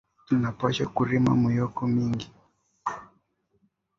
[0.25, 2.27] Tuna pashwa kurima myoko mingi